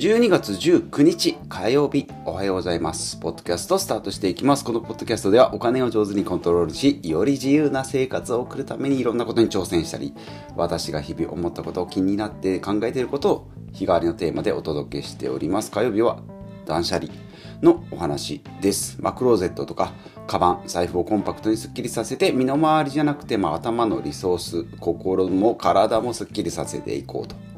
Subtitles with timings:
[0.00, 3.18] 12月19日火曜日おはようございます。
[3.18, 4.64] ポッドキャストスタートしていきます。
[4.64, 10.14] このポッドキャストではお金を上手にコントロールし、より自由な生活を送るためにいろんなことに挑戦したり、
[10.56, 15.70] 私が日々思ったことを気になって考えていることを日替わりのテーマでお届けしております。
[15.70, 16.22] 火曜日は
[16.64, 17.12] 断捨離
[17.60, 18.96] のお話です。
[19.02, 19.92] まあ、クローゼットとか、
[20.26, 27.49] カバン、財布をコンパクトにスッキリさせて、身の回りじゃなくて、まあ、頭のリソース、心も体もスッキリさせていこうと。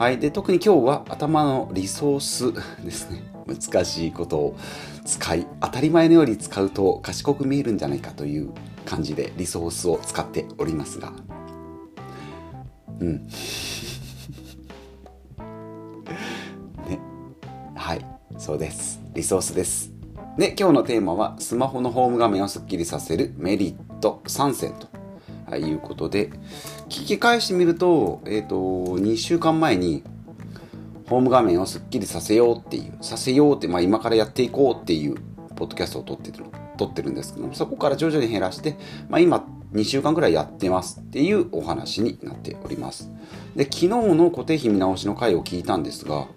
[0.00, 0.18] はい。
[0.18, 3.22] で、特に今日は頭のリソースですね。
[3.46, 4.56] 難しいことを
[5.04, 8.48] 使い、当たり前のように使うと賢く見えるんじゃないかという
[8.86, 11.12] 感じでリソースを使っておりますが。
[12.98, 13.26] うん。
[16.88, 16.98] ね。
[17.74, 18.06] はい。
[18.38, 19.02] そうです。
[19.12, 19.92] リソースです。
[20.38, 24.88] で、今日のテーマは、スマホのホーム画面をスッキリさせるメリット3選と。
[25.56, 26.30] いうことで、
[27.00, 30.04] 聞き返してみると、えっ、と、2週間前に、
[31.08, 35.16] ホーム画面をスッキリさせようっていう、させようって、まあ今からやっていこうっていう、
[35.56, 36.44] ポッドキャストを撮ってる、
[36.76, 38.76] 撮ってるんですけども、そこから徐々に減らして、
[39.08, 43.10] まあ今、2週間ぐらいやってますっていうお話になっております。
[43.56, 46.28] で、昨日の固定費見直しの回を聞いたんですが、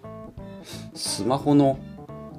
[0.95, 1.77] スマホの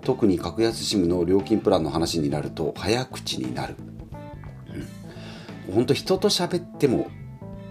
[0.00, 3.76] 特に格安 SIM の料金プランの話になると早口になる。
[4.74, 5.04] うん
[5.74, 7.08] 本当人と喋っても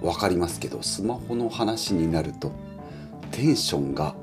[0.03, 2.51] 分かりますけどスマホの話になると
[3.31, 4.15] テンションが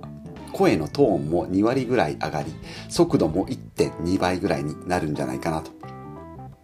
[0.53, 2.53] 声のトーンも2割ぐらい上がり
[2.89, 5.71] 速度も1.2倍ぐらいになるんじゃないかなと、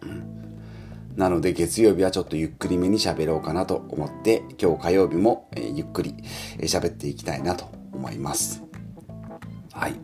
[0.03, 1.15] うん。
[1.15, 6.15] なので月曜日はちょっとゆっくりめに喋ろうかなと思って今日火曜日も、えゆっくり
[6.59, 8.63] え喋っていきたいなと思います。
[9.71, 9.95] はい。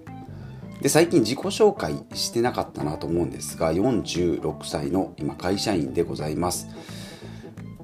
[0.81, 6.67] で最近自己紹介してなかったなと思うんですが46歳の今会社員でございます。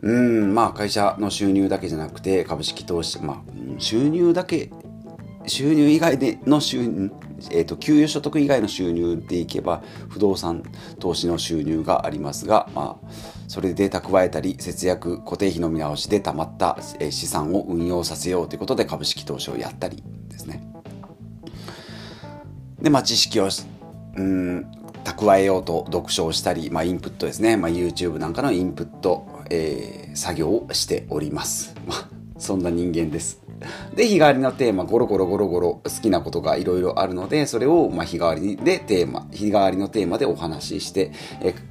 [0.01, 4.71] うんまあ会社の収入だけじゃなくて株式投資まあ収入だけ
[5.45, 7.11] 収入以外での収入
[7.51, 10.63] えー、と給与所得以外の収入でいけば不動産
[10.99, 13.09] 投資の収入がありますが、まあ、
[13.47, 16.77] それで蓄えたり節約固定費の見直しで貯まった
[17.09, 20.61] 資産を運用させようということで株式投資をやったりですね。
[22.81, 23.49] で、まあ、知識を
[24.15, 24.65] うん
[25.03, 31.75] 蓄えようと読書をしたり、まあ、インプットですね、まあ、YouTube なんかのインプット、えー作業をしております。
[31.87, 33.38] まあ、そんな人間です。
[33.95, 41.11] で、日替わりのテーマ、ゴロゴロゴロゴロ好きなことがいろいろあるので、それを、ま、日替わりでテーマ、日替わりのテーマでお話しして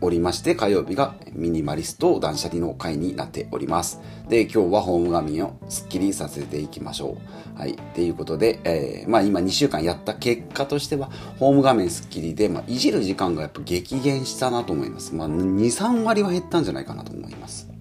[0.01, 4.01] おりまして、火曜日がミニマリスト断捨離の会になっております。
[4.29, 7.17] で、今日はホーム画面をスッキリさせていきましょ
[7.57, 7.59] う。
[7.59, 7.73] はい。
[7.73, 15.15] っていうことで、えーまあ今2週間やった結果としては、ホーム画面スッキリで、まあ、いじる時間がやっぱ激減したなと思います。
[15.15, 17.78] まあ、2、3割は減ったんじゃないかなと思います。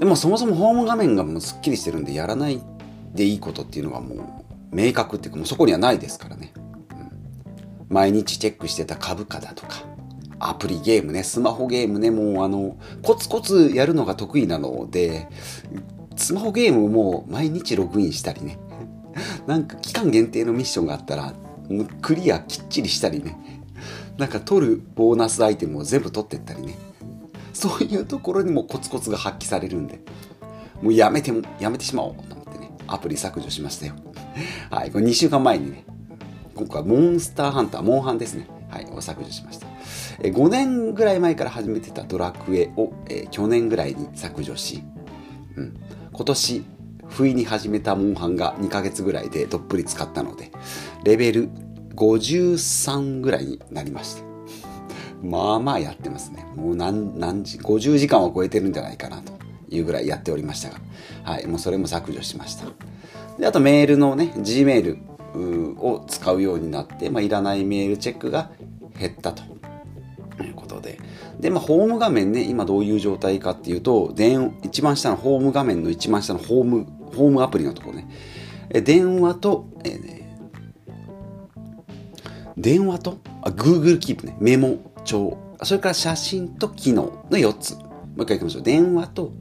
[0.00, 2.62] でもそもそもホーム画面がもうスッキリしてるんで、やらない
[3.14, 6.54] でいいことっていうのはもう明確っていうか、もうそこにはないですからね。
[6.56, 9.84] うん、毎日チェックしてた株価だとか、
[10.38, 15.28] アプリゲームね、スマホゲームね、もうあの、コツコツやるのが得意なので、
[16.16, 18.58] スマホゲームも毎日ログインしたりね、
[19.46, 21.34] なんか期間限定のミッションがあったら、
[22.00, 23.36] クリアきっちりしたりね、
[24.16, 26.74] なんか取るボーナスアイテムを全部取ってったりね、
[27.52, 30.00] そういうところにもコツコツが発揮されるんで、
[30.82, 33.94] もうやめても、やめてしまおうと思ってね、アプリ削除しましたよ。
[34.70, 35.84] はい、これ2週間前にね、
[36.54, 38.46] 今回はモンスターハンター、モンハンですね。
[38.70, 39.66] はい、を削除しました。
[40.22, 44.82] 5年ぐらい前から始めてたドラクエを、えー去年ぐらいに削除し、
[45.56, 45.74] うん、
[46.12, 46.64] 今年、
[47.08, 50.52] 不意に始めたモンハンが2ヶ月ぐらいでどっぷり使ったので、
[51.04, 51.48] レベル
[51.96, 54.29] 53ぐらいになりました。
[55.22, 56.46] まあまあやってますね。
[56.54, 59.32] もう何、何時、50時間は超えてるんじゃないかなと
[59.68, 60.80] いうぐらいやっておりましたが、
[61.24, 62.66] はい、もうそれも削除しました。
[63.38, 64.98] で、あとメールのね、Gmail
[65.78, 68.50] を使うようになって、まあ、いらないメールチェックが
[68.98, 69.42] 減ったと
[70.42, 70.98] いうことで。
[71.38, 78.08] で、まあ、ホーム画面ね、今どういう状態かっていうと、電、一番下のホーム画面の一番下のホーム、ホームアプリのところね、
[78.70, 80.20] え電話と、えーね
[82.56, 87.74] 電話とあ Google Keep ね、メモ帳、それから写真と機能の4つ。
[87.74, 87.80] も
[88.18, 88.62] う一回いきましょう。
[88.62, 89.32] 電話と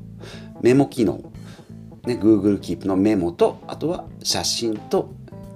[0.61, 1.21] メモ機能、
[2.05, 5.13] ね、Google Keep のメモと、あとは写真と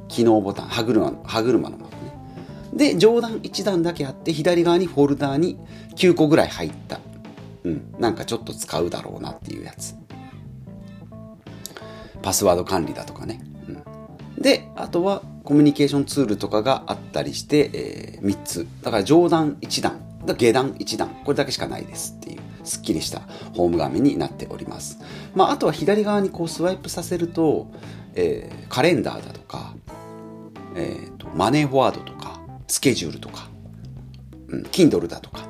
[0.08, 2.92] 機能ボタン、歯車の、歯車のマークね。
[2.92, 5.58] で、上段1段だけあって、左側にフォルダーに
[5.96, 7.00] 9個ぐらい入った。
[7.64, 9.96] うん、なんかちょっと使うだろうなっていうやつ。
[12.22, 13.42] パスワード管理だとかね。
[13.68, 18.68] うん、で、あとはコミュニケーションツールとかがあったりして、えー3つ。
[18.82, 20.00] だから上段1段、
[20.38, 22.44] 下段1段、これだけしかないですっていう。
[22.64, 23.22] すっきりした
[23.54, 25.00] ホーム画面になっております。
[25.36, 27.68] まあ、あとは左側にこうスワイプさせると、
[28.16, 29.76] えー、カレンダーだとか、
[30.76, 33.50] えーと、マネーフォワードとか、スケジュールとか、
[34.48, 35.48] うん、Kindle だとか、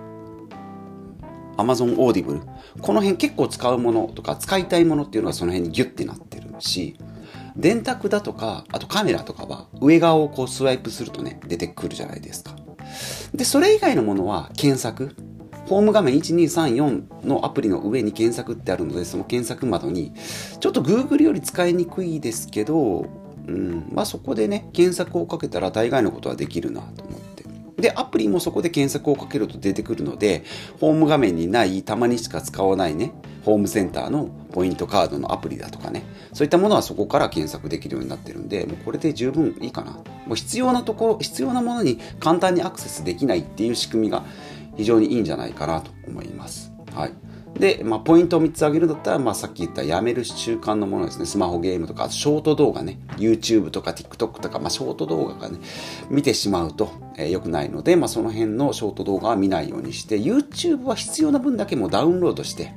[1.58, 2.42] Amazon Audible、
[2.82, 6.98] この辺結構使うものとか使いたいものっていうのがその辺にギュッてなってるし、
[7.56, 12.56] 電卓だとか、あとカメラとかは上側をこうスワイプするとね、出てくるじゃないですか。
[13.34, 15.16] で、それ以外のものは検索。
[15.68, 20.14] ホーム画面1234のアプリの上に検索ってあるので、その検索窓に、
[20.60, 23.06] ちょっと Google より使いにくいですけど、
[23.48, 27.33] うん、まあそこでね、検索をかけたら大概のことはできるなと思って。
[27.84, 30.46] で、アプリもそこで検索をかけると出てくるので、
[30.80, 33.12] ホーム画面にない、たまにしか使わないね、
[33.44, 39.92] ホームセンターのポイントカードのアプリだとかね、そういったものはそこから検索できるようになってるんで、もうこれで十分いいかな。
[40.26, 44.24] もう必要なところ、必要なものに簡単にアクセスできないっていう仕組みが
[44.78, 46.72] 非常にいいんじゃないかなと思います。
[46.96, 47.14] はい。
[47.56, 51.26] で、まあ、ポイントを3つ挙げるんだったら、まあ、さっき言ったやめる習慣のものですね。
[51.26, 53.00] スマホゲームとか、ショート動画ね。
[53.18, 55.60] YouTube とか TikTok とか、まあ、ショート動画がね、
[56.10, 62.74] 見てしまうと、えー、良くないので、まあ、その辺のショート動画は見ないようにして、YouTube は必要な分だけもダウンロードして、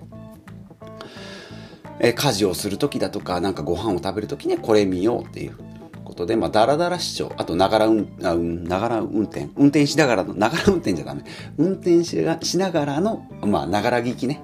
[1.98, 5.56] えー、家事をするときだとか、なんかご飯を食べるときにこれ見ようっていう
[6.06, 11.24] ことで、まあ、だらだら視聴、あと、ながら運、ながら運転、運転しながらの、ながら運転じゃダメ。
[11.58, 14.42] 運転ししながらの、まあ、ながら聞きね。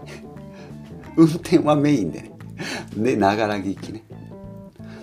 [1.16, 2.32] 運転はメインでね。
[2.96, 4.04] で、ながら聞きね。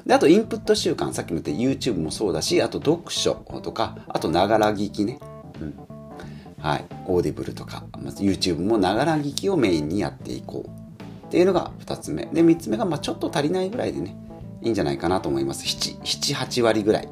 [0.06, 5.20] で、あと、インプット習慣、さっきも言った YouTube もそうだし、あと、読書とか、あと、ながら聞きね。
[5.62, 5.76] うん。
[6.62, 6.86] はい。
[7.08, 11.28] Audible とか、ま YouTube もながら聞きをメインにやっていこう。
[11.28, 12.26] っていうのが2つ目。
[12.26, 14.18] で、3つ目が、まあちょっと足りないぐらいでね、
[14.62, 15.66] いいんじゃないかなと思います。
[15.66, 17.08] 7、7 8割ぐらい。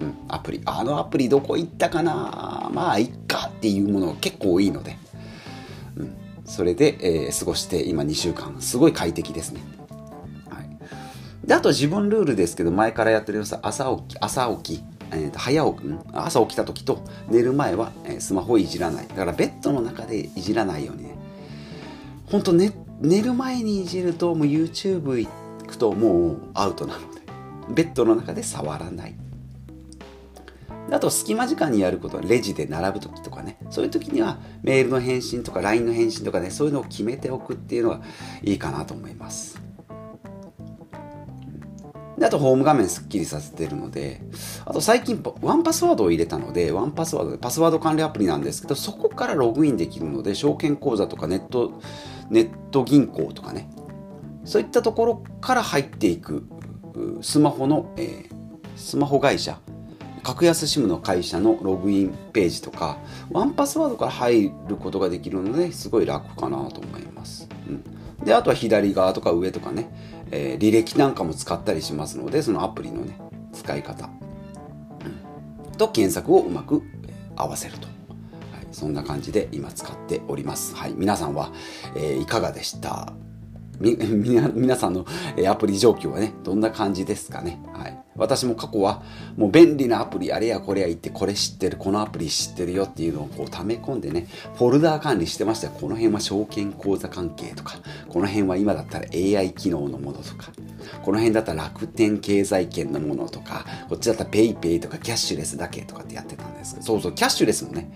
[0.00, 0.62] うん、アプリ。
[0.64, 2.70] あのアプリどこ行ったかな？
[2.72, 4.96] まあ、いっかっていうものが結構多いので。
[5.96, 9.60] うん、それで、えー、過ごして今2週間、すごい快適ですね。
[10.48, 10.68] はい。
[11.44, 15.82] で、あと自分ルールですけど、前からやってるよう朝起き、朝起き、えー、と早起き、
[16.12, 19.08] 朝起きた時と寝る前は、えー、スマホをいじらない。
[19.08, 21.18] だからベッドの中でいじらないようにね。
[22.26, 22.70] ほんと寝
[23.22, 27.18] る前にいじるともう YouTube 行ってくともうアウトなので。
[27.70, 29.14] ベッドの中で触らない。
[30.90, 33.58] あと隙間時間にやることはレジで並ぶ時とかね。
[33.68, 38.00] そういう時にはメールの返信とか LINE の返信とかねそういうのを決めておくっていうのが
[38.42, 39.60] いいかなと思います。
[42.16, 44.22] であとホーム画面すっきりさせてるので、
[44.64, 51.80] あと最近ワンパスワードを入れたので、ワンパスワードでパスワード管理アプリなんですけど、そこからログインできるので、証券口座とかネット、
[52.30, 53.70] ネット銀行とかね、
[54.48, 56.42] そういったところから入っていく
[57.20, 58.30] スマホの、えー、
[58.76, 59.60] スマホ会社、
[60.22, 62.96] 格安 SIM の会社のログインページとか、
[63.30, 67.46] ワンパスワードから入ることができるので、すごい楽かなと思います。
[67.68, 69.90] うん、で、あとは左側とか上とかね、
[70.30, 73.18] えー、履歴なんかも使ったりしますので、そのアプリのね、
[73.52, 74.08] 使い方、
[75.66, 76.82] うん、と検索をうまく
[77.36, 77.86] 合わせると。
[77.86, 77.92] は
[78.62, 80.74] い、そんな感じで今使っております。
[80.74, 81.52] はい、皆さんは、
[81.96, 83.12] えー、いかがでした？
[83.80, 85.06] み、 み皆さんの
[85.48, 87.60] アプリ状況はね、どんな感じですかね。
[87.72, 87.98] はい。
[88.16, 89.02] 私も過去は、
[89.36, 94.26] もう便利なアプリ、あれやこれや言って、これ知ってる、このアプリ知ってるよっていうのをこう溜め込んでね、
[94.56, 97.78] フォルダー管理してましたよこの辺は証券口座関係とか、
[98.08, 100.50] この辺は今だったら AI 機能のものとか、
[101.04, 107.88] この辺だったら楽天経済圏のものとか、こっちだったら PayPay とかキャッシュレスだけとかってやってたんですけど、そうそう、キャッシュレスもね、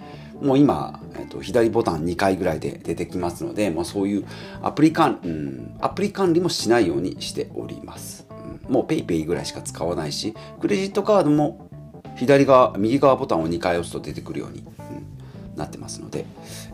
[0.42, 4.26] もう今、えっと、左ボタン2回ぐらいで出てきますので、まあ、そういう
[4.60, 8.26] アプリ管、うん、アプリ管理もしないようにしております。
[8.66, 11.68] うん、もう PayPay ぐらいしか使わないし、クレジットカードも
[12.16, 16.26] 左側、右側ボタンを2回押すと出てくるように、うん、なってますので、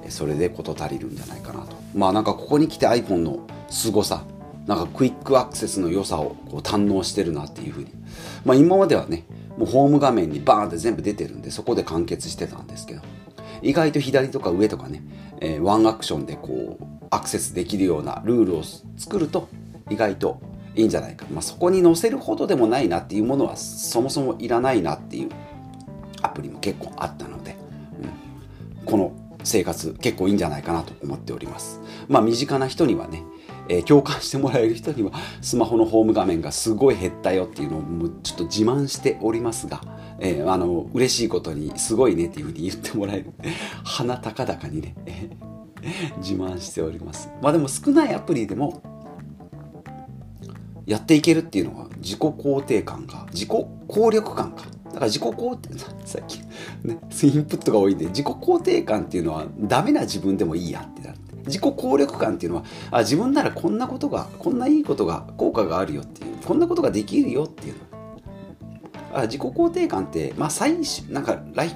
[0.09, 1.77] それで事足りるんじゃないかなと。
[1.95, 4.25] まあなんかここに来て iPhone の凄さ、
[4.67, 7.93] なんかクイックアクセスの良さをこう堪能してるなっていうふうに。
[8.45, 9.25] まあ今まではね、
[9.59, 13.03] もうホーム画面にバーンって全部出てるんで、そこで完結してたんですけど、
[13.63, 15.03] 意外と左とか上とかね、
[15.41, 18.63] えー、ワンアクションでこうアクセスできるようなルールを
[18.97, 19.49] 作ると
[19.91, 20.41] 意外と
[20.75, 25.31] いいんじゃないか、まあ、そこに載せるほどでもないなっていうものはそもそもいらないなっていう
[26.23, 27.57] アプリも結構あったので、
[28.79, 29.13] うん、この
[29.45, 31.81] 生活結構いいんじゃないかなと思っております。
[32.09, 33.23] まあ身近な人にはね
[33.69, 39.83] えー、共感してもらえる人にはスマホのホーム画面がすごい減ったよっていうのをちょっと自慢しておりますが、
[40.21, 43.33] えー、あの嬉しいことにすごいねっていうふうに言ってもらえる。
[43.85, 44.95] 鼻高々にね、
[46.19, 47.31] 自慢しております。
[47.43, 48.83] まあでも少ないアプリでも
[50.87, 54.65] やっていけるっていうのは自己肯定感が自己効力感か。
[54.87, 56.41] だから自己肯定 さっき
[56.83, 61.29] ねインプットが多いんで自己肯定感っていうのはダメな自分でもいいやってなって。
[61.49, 67.88] 自己効力感っていうのはあ自分ならこんなことがこんないいことが効果があるよっていうこんなことができるよっていうあ
[69.23, 71.75] 自己肯定感ってまあ最終なんかライフ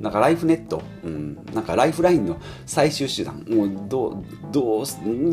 [0.00, 2.36] なんかライフネット、うん、なんかライフラインの
[2.66, 3.44] 最終手段。
[3.48, 4.84] もうどうどう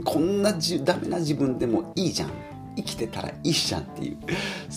[0.03, 2.29] こんなじダメな自分でもいいじゃん。
[2.77, 4.17] 生きてたらいいじゃんっていう。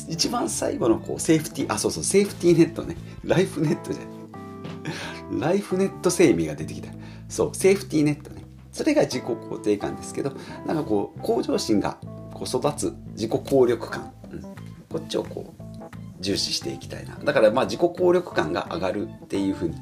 [0.08, 2.96] 一番最後のこうセーフティーあそうそうセーフティーネットね。
[3.22, 4.02] ライフネットじゃ
[5.38, 6.90] ライフネット生命が出てきた。
[7.28, 8.42] そうセーフティーネットね。
[8.72, 10.32] それが自己肯定感ですけど
[10.66, 11.98] なんかこう向上心が
[12.32, 15.53] こう育つ自己効力感、うん、こっちをこう
[16.24, 17.16] 重視していきたいな。
[17.22, 19.76] だからまあ自己効力感が上がるっていうふうに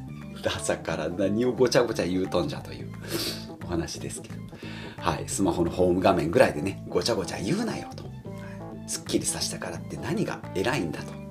[0.45, 2.91] 朝から何をごちゃごちゃ言うとんじゃという
[3.65, 4.43] お話ですけど。
[4.99, 5.25] はい。
[5.27, 8.05] スマホのホーム画面ぐらいでねごちゃごちゃ言うなよと。
[8.87, 11.23] すっきりさせたからって何が偉いんだと。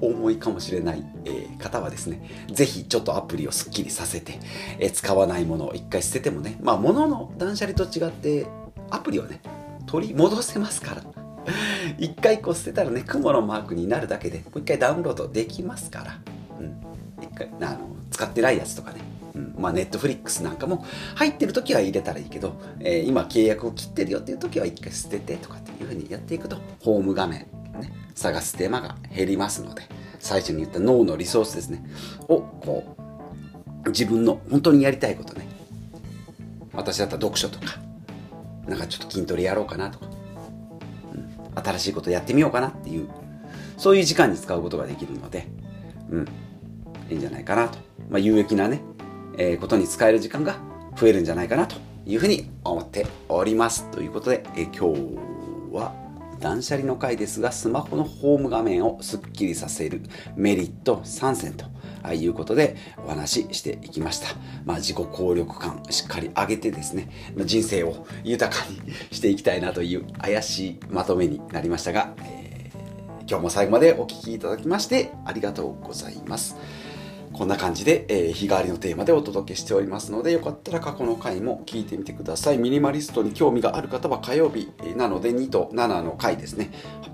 [0.00, 4.38] 思いかもしれない、えー、方はですね、ぜひちょっとアプリをすっきりさせて、
[4.78, 8.46] えー、使わないものを一回捨ててもね、まあ物の断捨離と違って
[8.90, 9.40] アプリをね、
[9.86, 11.13] 取り戻せますから。
[11.98, 16.18] 一回こう捨てたらね、雲のマークになるだけで、もう一回ダウンロードできますから。
[16.58, 16.76] うん。
[17.22, 17.78] 一回、あの、
[18.10, 19.00] 使ってないやつとかね。
[19.34, 20.84] うん、ま、ネットフリックスなんかも
[21.16, 27.40] 入ってる時は入れたらいいけど、えー、今契約を切ってるよっていう時は一回捨ててとかっていうふうにやっていくと、ホーム画面、
[27.80, 29.82] ね、探す手間が減りますので、
[30.20, 31.84] 最初に言った脳のリソースですね、
[32.28, 32.96] をこ
[33.84, 35.48] う、自分の本当にやりたいことね、
[36.72, 37.78] 私だったら読書とか、
[38.66, 40.06] なんかちょっと筋トレやろうかなとか、
[41.54, 43.08] 新しいことやってみようかなっていう
[43.76, 45.48] そういう時間に使うことができるので、
[46.10, 46.28] うん、
[47.10, 48.80] いいんじゃないかなと、まあ、有益なね、
[49.36, 50.56] えー、ことに使える時間が
[50.96, 53.90] 増えるんじゃないかなというふうに思っております。
[53.90, 56.03] ということで、えー、今日は
[56.44, 60.02] 断捨離の回ですがスマホのホーム画面をすっきりさせる
[60.36, 64.36] メリット3選ということでお話ししていきました。
[64.66, 67.08] まあ、自己効力感しっかり上げてですね、
[67.46, 76.56] 人生を豊かにしていきたいなという怪しいまとめになりましたが、えー、今日も最後までお聴きいただきましてありがとうございます。
[77.34, 82.58] こんな感じで、えー、日替わりのテーマでお届けしておりますので、よかったら過去の回も聞いてみてください。
[82.58, 86.70] ミニマリストに興味がある方は火曜日なので2と7の回ですね。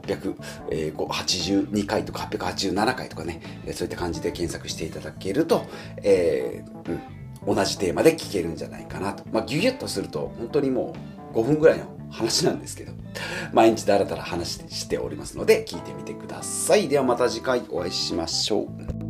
[0.06, 3.40] 882回とか887回とかね、
[3.72, 5.62] そういった感じで検索していただけると、
[6.02, 9.24] えー、うん、同じテーマで聞けるんじゃないかなと。
[9.32, 10.94] まあ、ギュギュッとすると、本当にも
[11.32, 12.92] う5分ぐらいの話なんですけど、
[13.54, 16.88] 毎日だらだら話しておりますので、聞いてみてください。
[16.88, 18.62] ではまた次回お会いしましょ
[19.06, 19.09] う。